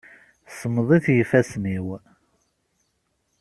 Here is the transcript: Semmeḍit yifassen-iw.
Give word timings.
Semmeḍit 0.57 1.05
yifassen-iw. 1.13 1.87